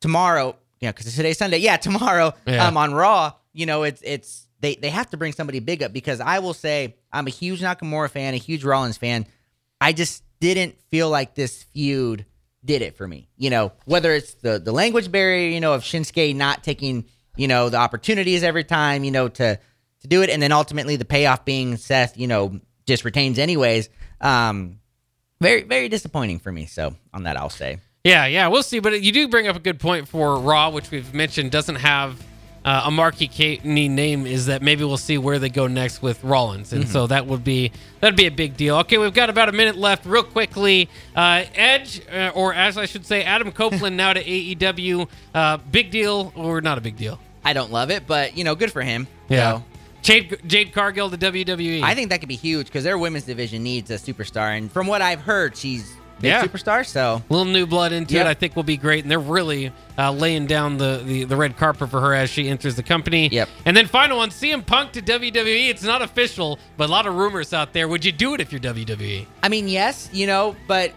tomorrow, 0.00 0.56
you 0.80 0.88
know, 0.88 0.92
because 0.92 1.14
today's 1.14 1.38
Sunday. 1.38 1.58
Yeah, 1.58 1.76
tomorrow, 1.76 2.34
Yeah. 2.44 2.66
um, 2.66 2.76
on 2.76 2.92
Raw, 2.92 3.34
you 3.52 3.66
know, 3.66 3.84
it's 3.84 4.02
it's 4.04 4.48
they 4.58 4.74
they 4.74 4.90
have 4.90 5.08
to 5.10 5.16
bring 5.16 5.32
somebody 5.32 5.60
big 5.60 5.84
up 5.84 5.92
because 5.92 6.18
I 6.20 6.40
will 6.40 6.54
say 6.54 6.96
I'm 7.12 7.28
a 7.28 7.30
huge 7.30 7.60
Nakamura 7.60 8.10
fan, 8.10 8.34
a 8.34 8.38
huge 8.38 8.64
Rollins 8.64 8.96
fan. 8.96 9.26
I 9.80 9.92
just 9.92 10.24
didn't 10.40 10.74
feel 10.90 11.08
like 11.08 11.36
this 11.36 11.62
feud 11.62 12.26
did 12.66 12.82
it 12.82 12.96
for 12.96 13.06
me. 13.06 13.28
You 13.36 13.50
know, 13.50 13.72
whether 13.84 14.12
it's 14.12 14.34
the 14.34 14.58
the 14.58 14.72
language 14.72 15.10
barrier, 15.10 15.48
you 15.48 15.60
know, 15.60 15.72
of 15.74 15.82
Shinsuke 15.82 16.34
not 16.34 16.62
taking, 16.62 17.06
you 17.36 17.48
know, 17.48 17.68
the 17.68 17.78
opportunities 17.78 18.42
every 18.42 18.64
time, 18.64 19.04
you 19.04 19.10
know, 19.10 19.28
to 19.28 19.58
to 20.00 20.08
do 20.08 20.22
it, 20.22 20.30
and 20.30 20.42
then 20.42 20.52
ultimately 20.52 20.96
the 20.96 21.04
payoff 21.04 21.44
being 21.44 21.76
Seth, 21.76 22.18
you 22.18 22.26
know, 22.26 22.60
just 22.86 23.04
retains 23.04 23.38
anyways. 23.38 23.88
Um, 24.20 24.80
very 25.40 25.62
very 25.62 25.88
disappointing 25.88 26.40
for 26.40 26.52
me. 26.52 26.66
So 26.66 26.94
on 27.14 27.22
that, 27.22 27.36
I'll 27.36 27.50
say. 27.50 27.78
Yeah, 28.04 28.26
yeah, 28.26 28.46
we'll 28.48 28.62
see. 28.62 28.78
But 28.78 29.02
you 29.02 29.10
do 29.10 29.26
bring 29.26 29.48
up 29.48 29.56
a 29.56 29.60
good 29.60 29.80
point 29.80 30.06
for 30.06 30.38
Raw, 30.38 30.70
which 30.70 30.90
we've 30.90 31.12
mentioned 31.12 31.50
doesn't 31.50 31.76
have 31.76 32.22
uh, 32.66 32.82
a 32.86 32.90
marquee 32.90 33.60
name 33.62 34.26
is 34.26 34.46
that 34.46 34.60
maybe 34.60 34.82
we'll 34.82 34.96
see 34.96 35.16
where 35.16 35.38
they 35.38 35.48
go 35.48 35.68
next 35.68 36.02
with 36.02 36.22
Rollins, 36.24 36.72
and 36.72 36.88
so 36.88 37.06
that 37.06 37.26
would 37.26 37.44
be 37.44 37.70
that'd 38.00 38.16
be 38.16 38.26
a 38.26 38.30
big 38.30 38.56
deal. 38.56 38.78
Okay, 38.78 38.98
we've 38.98 39.14
got 39.14 39.30
about 39.30 39.48
a 39.48 39.52
minute 39.52 39.76
left. 39.76 40.04
Real 40.04 40.24
quickly, 40.24 40.88
uh, 41.14 41.44
Edge, 41.54 42.02
uh, 42.08 42.32
or 42.34 42.52
as 42.52 42.76
I 42.76 42.86
should 42.86 43.06
say, 43.06 43.22
Adam 43.22 43.52
Copeland 43.52 43.96
now 43.96 44.12
to 44.12 44.22
AEW. 44.22 45.08
Uh, 45.32 45.58
big 45.70 45.92
deal 45.92 46.32
or 46.34 46.60
not 46.60 46.76
a 46.76 46.80
big 46.80 46.96
deal? 46.96 47.20
I 47.44 47.52
don't 47.52 47.70
love 47.70 47.92
it, 47.92 48.04
but 48.08 48.36
you 48.36 48.42
know, 48.42 48.56
good 48.56 48.72
for 48.72 48.82
him. 48.82 49.06
Yeah. 49.28 49.58
So, 49.58 49.64
Jade, 50.02 50.40
Jade 50.46 50.72
Cargill 50.72 51.08
to 51.10 51.16
WWE. 51.16 51.82
I 51.82 51.94
think 51.94 52.10
that 52.10 52.18
could 52.18 52.28
be 52.28 52.36
huge 52.36 52.66
because 52.66 52.82
their 52.82 52.98
women's 52.98 53.24
division 53.24 53.62
needs 53.62 53.92
a 53.92 53.94
superstar, 53.94 54.58
and 54.58 54.72
from 54.72 54.88
what 54.88 55.02
I've 55.02 55.20
heard, 55.20 55.56
she's 55.56 55.94
big 56.20 56.28
Yeah. 56.30 56.42
superstar. 56.44 56.84
So 56.86 57.22
a 57.28 57.32
little 57.32 57.50
new 57.50 57.66
blood 57.66 57.92
into 57.92 58.14
Yep. 58.14 58.26
it. 58.26 58.28
I 58.28 58.34
think 58.34 58.56
will 58.56 58.62
be 58.62 58.76
great, 58.76 59.04
and 59.04 59.10
they're 59.10 59.18
really 59.18 59.72
uh, 59.98 60.10
laying 60.12 60.46
down 60.46 60.76
the, 60.78 61.02
the 61.04 61.24
the 61.24 61.36
red 61.36 61.56
carpet 61.56 61.90
for 61.90 62.00
her 62.00 62.14
as 62.14 62.30
she 62.30 62.48
enters 62.48 62.74
the 62.76 62.82
company. 62.82 63.28
Yep. 63.30 63.48
And 63.64 63.76
then 63.76 63.86
final 63.86 64.18
one, 64.18 64.30
CM 64.30 64.64
Punk 64.64 64.92
to 64.92 65.02
WWE. 65.02 65.68
It's 65.70 65.82
not 65.82 66.02
official, 66.02 66.58
but 66.76 66.88
a 66.88 66.92
lot 66.92 67.06
of 67.06 67.14
rumors 67.14 67.52
out 67.52 67.72
there. 67.72 67.88
Would 67.88 68.04
you 68.04 68.12
do 68.12 68.34
it 68.34 68.40
if 68.40 68.52
you're? 68.52 68.60
WWE? 68.60 69.26
I 69.42 69.48
mean, 69.48 69.68
yes, 69.68 70.08
you 70.12 70.26
know, 70.26 70.56
but 70.66 70.92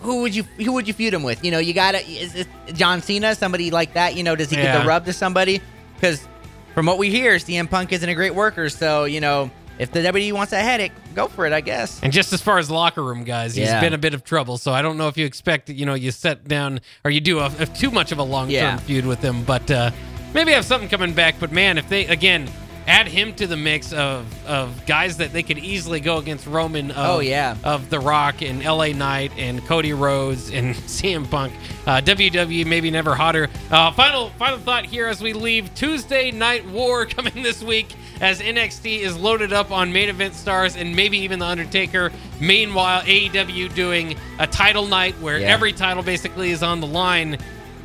who 0.00 0.22
would 0.22 0.34
you 0.34 0.44
who 0.58 0.72
would 0.72 0.86
you 0.88 0.94
feud 0.94 1.12
him 1.14 1.22
with? 1.22 1.44
You 1.44 1.50
know, 1.50 1.58
you 1.58 1.74
gotta 1.74 1.98
is 2.06 2.34
it 2.34 2.48
John 2.74 3.02
Cena, 3.02 3.34
somebody 3.34 3.70
like 3.70 3.94
that. 3.94 4.14
You 4.14 4.22
know, 4.22 4.34
does 4.36 4.50
he 4.50 4.56
get 4.56 4.80
the 4.80 4.86
rub 4.86 5.04
to 5.06 5.12
somebody? 5.12 5.60
Because 5.94 6.26
from 6.74 6.86
what 6.86 6.98
we 6.98 7.10
hear, 7.10 7.34
CM 7.36 7.68
Punk 7.68 7.92
isn't 7.92 8.08
a 8.08 8.14
great 8.14 8.34
worker. 8.34 8.68
So 8.68 9.04
you 9.04 9.20
know, 9.20 9.50
if 9.78 9.90
the 9.92 10.00
WWE 10.00 10.32
wants 10.32 10.52
a 10.52 10.60
headache, 10.60 10.92
go 11.14 11.28
for 11.28 11.46
it, 11.46 11.52
I 11.52 11.60
guess. 11.60 12.00
And 12.02 12.12
just 12.12 12.32
as 12.32 12.40
far 12.40 12.58
as 12.58 12.70
locker 12.70 13.02
room 13.02 13.24
guys, 13.24 13.54
he's 13.54 13.66
Yeah. 13.68 13.80
been 13.80 13.92
a 13.94 13.98
bit 13.98 14.14
of 14.14 14.24
trouble. 14.24 14.58
So 14.58 14.72
I 14.72 14.82
don't 14.82 14.96
know 14.96 15.08
if 15.08 15.16
you 15.16 15.26
expect, 15.26 15.68
you 15.70 15.86
know, 15.86 15.94
you 15.94 16.10
set 16.10 16.46
down 16.46 16.80
or 17.04 17.10
you 17.10 17.20
do 17.20 17.40
a, 17.40 17.50
a 17.58 17.66
too 17.66 17.90
much 17.90 18.12
of 18.12 18.18
a 18.18 18.22
long 18.22 18.46
term 18.46 18.52
Yeah. 18.52 18.76
feud 18.78 19.06
with 19.06 19.20
him, 19.20 19.42
but 19.44 19.70
uh, 19.70 19.90
maybe 20.32 20.52
have 20.52 20.64
something 20.64 20.88
coming 20.88 21.12
back. 21.12 21.36
But 21.40 21.52
man, 21.52 21.78
if 21.78 21.88
they 21.88 22.06
again 22.06 22.48
add 22.86 23.08
him 23.08 23.32
to 23.34 23.46
the 23.46 23.56
mix 23.56 23.94
of 23.94 24.26
of 24.46 24.84
guys 24.84 25.16
that 25.16 25.32
they 25.32 25.42
could 25.42 25.56
easily 25.56 26.00
go 26.00 26.18
against 26.18 26.46
Roman. 26.46 26.90
Of, 26.90 26.96
Oh, 27.16 27.20
yeah. 27.20 27.56
of 27.64 27.88
The 27.88 27.98
Rock 27.98 28.42
and 28.42 28.62
L.A. 28.62 28.92
Knight 28.92 29.32
and 29.38 29.64
Cody 29.66 29.94
Rhodes 29.94 30.50
and 30.50 30.74
CM 30.86 31.28
Punk. 31.30 31.54
Uh, 31.86 32.02
WWE 32.02 32.66
maybe 32.66 32.90
never 32.90 33.14
hotter. 33.14 33.48
Uh, 33.70 33.90
final 33.92 34.28
final 34.38 34.58
thought 34.58 34.84
here 34.84 35.06
as 35.08 35.22
we 35.22 35.32
leave 35.32 35.74
Tuesday 35.74 36.30
Night 36.30 36.68
War 36.68 37.06
coming 37.16 37.42
this 37.42 37.62
week 37.62 37.94
as 38.20 38.40
NXT 38.40 39.00
is 39.00 39.16
loaded 39.16 39.52
up 39.52 39.70
on 39.70 39.92
main 39.92 40.08
event 40.08 40.34
stars 40.34 40.76
and 40.76 40.94
maybe 40.94 41.18
even 41.18 41.38
the 41.38 41.46
Undertaker. 41.46 42.12
Meanwhile, 42.40 43.02
AEW 43.02 43.74
doing 43.74 44.16
a 44.38 44.46
title 44.46 44.86
night 44.86 45.14
where 45.20 45.38
Yeah. 45.38 45.48
every 45.48 45.72
title 45.72 46.02
basically 46.02 46.50
is 46.50 46.62
on 46.62 46.80
the 46.80 46.86
line. 46.86 47.38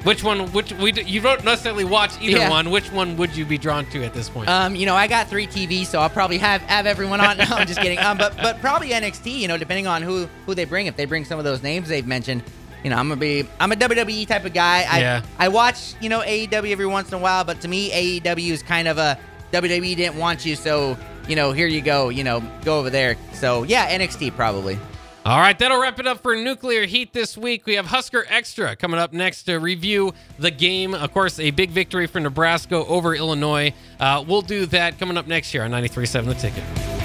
Which 0.03 0.23
one? 0.23 0.51
Which 0.53 0.71
we 0.73 0.93
you 0.93 1.19
don't 1.19 1.43
necessarily 1.43 1.83
watch 1.83 2.11
either 2.21 2.37
Yeah. 2.37 2.49
one. 2.49 2.69
Which 2.69 2.89
one 2.89 3.17
would 3.17 3.35
you 3.35 3.43
be 3.43 3.57
drawn 3.57 3.85
to 3.87 4.03
at 4.05 4.13
this 4.13 4.29
point? 4.29 4.47
Um, 4.47 4.73
you 4.73 4.85
know, 4.85 4.95
I 4.95 5.07
got 5.07 5.27
three 5.29 5.45
TVs, 5.45 5.87
so 5.87 5.99
I'll 5.99 6.09
probably 6.09 6.37
have 6.37 6.61
have 6.61 6.85
everyone 6.85 7.19
on. 7.19 7.35
No, 7.37 7.43
I'm 7.49 7.67
just 7.67 7.81
kidding. 7.81 7.99
Um, 7.99 8.17
but 8.17 8.37
but 8.37 8.61
probably 8.61 8.91
NXT. 8.91 9.39
You 9.39 9.49
know, 9.49 9.57
depending 9.57 9.87
on 9.87 10.01
who 10.01 10.29
who 10.45 10.55
they 10.55 10.63
bring. 10.63 10.85
If 10.85 10.95
they 10.95 11.03
bring 11.03 11.25
some 11.25 11.37
of 11.37 11.43
those 11.43 11.61
names 11.61 11.89
they've 11.89 12.07
mentioned, 12.07 12.43
you 12.81 12.89
know, 12.91 12.95
I'm 12.95 13.09
gonna 13.09 13.19
be 13.19 13.45
I'm 13.59 13.73
a 13.73 13.75
WWE 13.75 14.25
type 14.25 14.45
of 14.45 14.53
guy. 14.53 14.85
I 14.89 14.99
Yeah. 15.01 15.21
I 15.37 15.49
watch 15.49 15.95
you 15.99 16.07
know 16.07 16.21
AEW 16.21 16.71
every 16.71 16.85
once 16.87 17.09
in 17.09 17.15
a 17.15 17.19
while, 17.19 17.43
but 17.43 17.59
to 17.61 17.67
me 17.67 17.91
AEW 17.91 18.53
is 18.53 18.63
kind 18.63 18.87
of 18.87 18.97
a 18.97 19.17
WWE 19.51 19.95
didn't 19.95 20.17
want 20.17 20.45
you, 20.45 20.55
so 20.55 20.97
you 21.27 21.35
know 21.35 21.51
here 21.51 21.67
you 21.67 21.81
go. 21.81 22.09
You 22.09 22.23
know, 22.23 22.41
go 22.63 22.79
over 22.79 22.89
there. 22.89 23.15
So 23.33 23.63
yeah, 23.63 23.97
NXT 23.97 24.35
probably. 24.35 24.77
All 25.25 25.39
right, 25.39 25.57
that'll 25.59 25.79
wrap 25.81 25.99
it 25.99 26.07
up 26.07 26.23
for 26.23 26.35
Nuclear 26.35 26.85
Heat 26.85 27.11
this 27.13 27.37
week. 27.37 27.65
We 27.65 27.75
have 27.75 27.85
Husker 27.85 28.25
Extra 28.29 28.75
coming 28.75 28.99
up 28.99 29.11
next 29.11 29.43
to 29.43 29.57
review 29.57 30.13
the 30.39 30.49
game. 30.49 30.95
Of 30.95 31.13
course, 31.13 31.39
a 31.39 31.51
big 31.51 31.71
victory 31.71 32.07
for 32.07 32.19
Nebraska 32.21 32.77
over 32.77 33.13
Illinois. 33.13 33.73
Uh, 33.99 34.23
we'll 34.25 34.41
do 34.41 34.65
that 34.67 34.97
coming 34.97 35.17
up 35.17 35.27
next 35.27 35.53
year 35.53 35.63
on 35.65 35.71
93.7 35.71 36.25
The 36.25 36.33
Ticket. 36.35 36.98